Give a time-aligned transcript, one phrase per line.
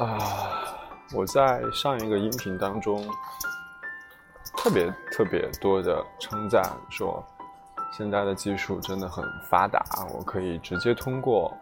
[0.00, 0.16] 啊，
[1.12, 3.06] 我在上一个音频当中
[4.56, 7.22] 特别特别多的称赞说，
[7.92, 9.84] 现在的技术真的很发达，
[10.14, 11.54] 我可以直接通过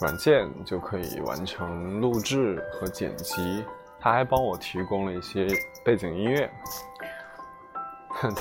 [0.00, 3.64] 软件就可以完成录制和剪辑，
[3.98, 5.48] 他还帮我提供了一些
[5.84, 6.48] 背景音乐，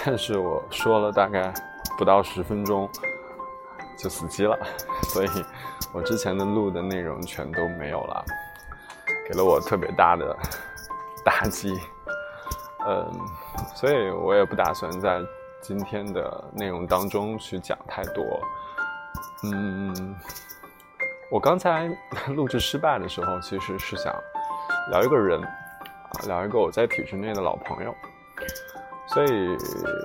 [0.06, 1.52] 但是我说了大概
[1.98, 2.88] 不到十分钟
[3.98, 4.56] 就死机了，
[5.06, 5.30] 所以
[5.92, 8.24] 我之前的录的内容全都没有了。
[9.32, 10.38] 给了我特别大的
[11.24, 11.80] 打击，
[12.86, 13.10] 嗯，
[13.74, 15.22] 所以我也不打算在
[15.62, 18.26] 今天的内容当中去讲太多。
[19.44, 20.14] 嗯，
[21.32, 21.90] 我刚才
[22.28, 24.14] 录制失败的时候，其实是想
[24.90, 27.96] 聊一个人，啊，聊一个我在体制内的老朋友，
[29.08, 29.58] 所以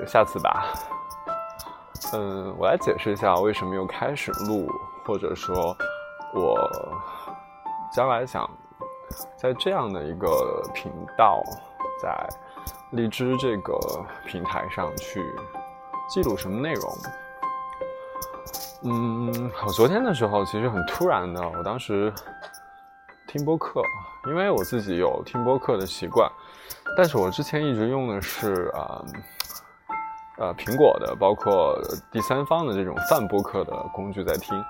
[0.06, 0.72] 下次吧。
[2.12, 4.70] 嗯，我来解释一下为什么又开始录，
[5.04, 5.76] 或者说，
[6.32, 6.56] 我
[7.92, 8.48] 将来想。
[9.36, 11.42] 在这样的一个频道，
[12.02, 12.28] 在
[12.90, 13.78] 荔枝这个
[14.26, 15.24] 平台上去
[16.08, 16.98] 记录什么内容？
[18.82, 22.12] 嗯，我昨天的时候其实很突然的，我当时
[23.26, 23.82] 听播客，
[24.28, 26.30] 因为我自己有听播客的习惯，
[26.96, 29.04] 但是我之前一直用的是啊
[30.38, 31.76] 呃苹果的，包括
[32.12, 34.62] 第三方的这种泛播客的工具在听。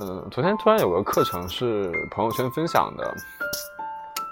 [0.00, 3.14] 嗯，昨天突然有个课程是朋友圈分享的。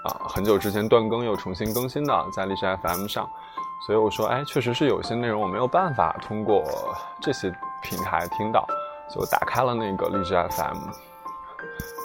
[0.01, 3.29] 啊，很久之前断更又重新更新的，在荔枝 FM 上，
[3.85, 6.63] 所以我说，哎，确实是有些内容我没有办法通过
[7.21, 8.65] 这些平台听到，
[9.13, 10.77] 就打开了那个荔枝 FM，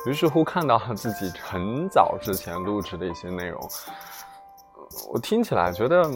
[0.06, 3.60] 于是乎看到了自己很早之前录制的一些内容，
[5.12, 6.10] 我听起来觉得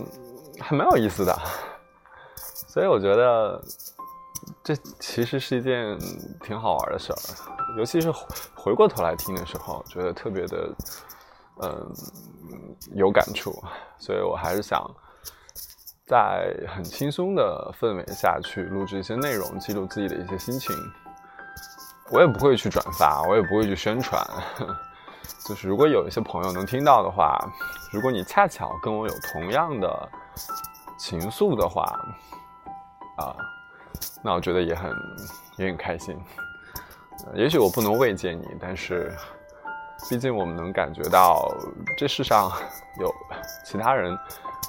[0.59, 1.39] 还蛮有意思的，
[2.35, 3.63] 所以我觉得
[4.75, 5.99] 这其实是一件
[6.43, 7.17] 挺好玩的事儿，
[7.79, 8.13] 尤其是
[8.55, 10.75] 回过头来听的时候，觉得特别的。
[11.61, 11.93] 嗯，
[12.95, 13.51] 有感触，
[13.99, 14.89] 所以我还是想
[16.07, 20.73] 在很轻松的氛围下去录制一些内容，记录自己的一些心情。
[22.13, 24.25] 我也不会去转发，我也不会去宣传。
[25.49, 27.37] 就是如果有一些朋友能听到的话，
[27.91, 30.09] 如果你恰巧跟我有同样的
[30.97, 31.83] 情愫的话，
[33.17, 33.35] 啊，
[34.23, 34.93] 那我觉得也很
[35.57, 36.19] 也很开心。
[37.35, 39.13] 也许我不能慰藉你，但是。
[40.09, 41.53] 毕竟我们能感觉到
[41.97, 42.49] 这世上
[43.01, 43.13] 有
[43.65, 44.17] 其他人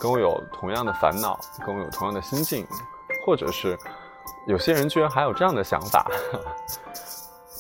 [0.02, 2.66] 跟我有同样的烦恼，跟我有同样的心境，
[3.24, 3.78] 或者是
[4.48, 6.10] 有些人居然还有这样的想法，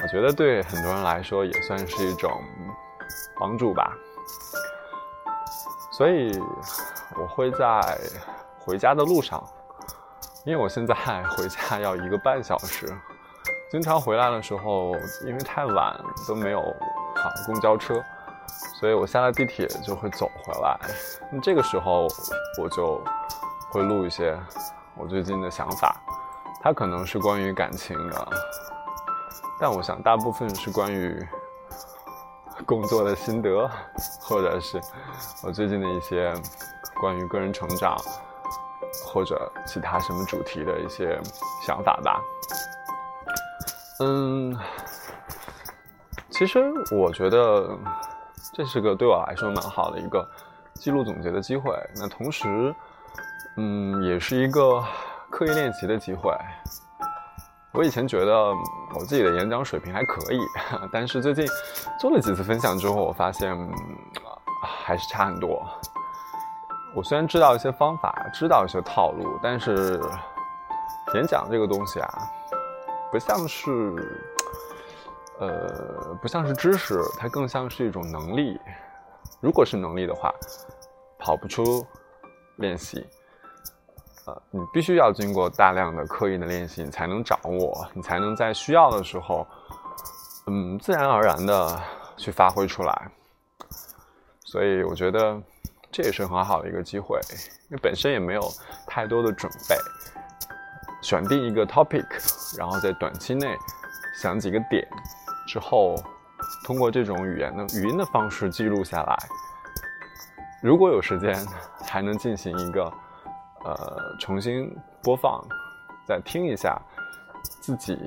[0.01, 2.31] 我觉得对很多人来说也算是一种
[3.39, 3.95] 帮助吧。
[5.91, 6.41] 所以
[7.21, 7.99] 我会在
[8.59, 9.47] 回家的路上，
[10.49, 10.95] 因为我现在
[11.37, 12.91] 回家要一个半小时，
[13.69, 15.95] 经常回来的时候因为太晚
[16.27, 16.59] 都没有。
[17.15, 18.01] 好，公交车，
[18.79, 20.79] 所以我下了地铁就会走回来。
[21.31, 22.07] 那这个时候
[22.59, 22.99] 我就
[23.69, 24.35] 会录一些
[24.95, 25.95] 我最近的想法，
[26.63, 28.27] 它可能是关于感情的，
[29.59, 31.27] 但我想大部分是关于
[32.65, 33.69] 工作的心得，
[34.21, 34.81] 或者是
[35.43, 36.33] 我最近的一些
[36.99, 37.95] 关于个人成长
[39.05, 41.19] 或者其他什么主题的一些
[41.65, 42.21] 想法吧。
[43.99, 44.57] 嗯。
[46.31, 47.77] 其实我觉得
[48.53, 50.25] 这是个对我来说蛮好的一个
[50.75, 51.75] 记录总结的机会。
[51.97, 52.73] 那同时，
[53.57, 54.81] 嗯，也是一个
[55.29, 56.31] 刻意练习的机会。
[57.73, 58.33] 我以前觉得
[58.95, 60.39] 我自己的演讲水平还可以，
[60.93, 61.45] 但是最近
[61.99, 63.53] 做了几次分享之后，我发现
[64.63, 65.67] 还是差很多。
[66.95, 69.99] 我虽然知道一些方法，知道一些套路，但是
[71.13, 72.09] 演讲这个东西啊，
[73.11, 73.93] 不像是。
[75.41, 78.59] 呃，不像是知识，它更像是一种能力。
[79.39, 80.29] 如果是能力的话，
[81.17, 81.81] 跑不出
[82.57, 83.07] 练习。
[84.25, 89.47] 呃，你必须要经过大量的刻意的练习，你才能掌握，你才能在需要的时候，
[90.47, 91.81] 嗯，自然而然的
[92.17, 93.09] 去发挥出来。
[94.43, 95.41] 所以我觉得
[95.91, 97.19] 这也是很好的一个机会，
[97.69, 98.41] 因为本身也没有
[98.87, 99.75] 太多的准备，
[101.01, 102.05] 选定一个 topic，
[102.57, 103.57] 然后在短期内
[104.21, 104.87] 想几个点。
[105.47, 105.95] 之后，
[106.63, 109.17] 通过这种语言的语音的方式记录下来。
[110.61, 111.35] 如果有时间，
[111.87, 112.93] 还能进行一个
[113.63, 114.71] 呃重新
[115.01, 115.43] 播放，
[116.05, 116.79] 再听一下
[117.61, 117.97] 自己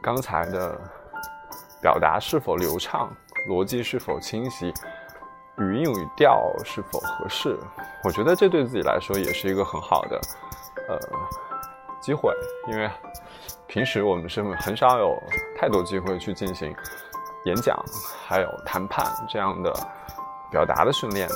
[0.00, 0.78] 刚才的
[1.82, 3.10] 表达是否流畅，
[3.48, 4.72] 逻辑是否清晰，
[5.58, 7.58] 语音语调是否合适。
[8.04, 10.20] 我觉得这对自己来说也是一个很好的
[10.88, 10.98] 呃
[12.00, 12.32] 机会，
[12.68, 12.90] 因为。
[13.70, 15.22] 平时我们是很少有
[15.54, 16.74] 太多机会去进行
[17.44, 17.78] 演讲
[18.26, 19.70] 还有谈判这样的
[20.50, 21.34] 表达的训练的，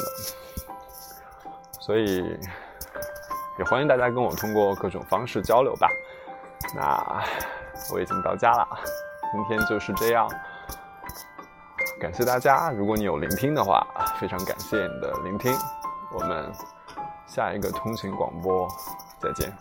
[1.79, 2.25] 所以
[3.59, 5.91] 也欢迎大家跟我通过各种方式交流吧。
[6.75, 7.23] 那
[7.93, 8.67] 我已经到家了，
[9.31, 10.27] 今天就是这样，
[12.02, 12.69] 感谢大家。
[12.72, 13.87] 如果你有聆听的话，
[14.20, 15.56] 非常感谢你的聆听。
[16.12, 16.52] 我们
[17.28, 18.66] 下一个通勤广播
[19.20, 19.52] 再见。